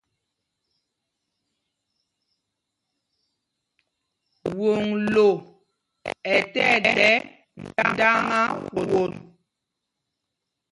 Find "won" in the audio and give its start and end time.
8.91-9.13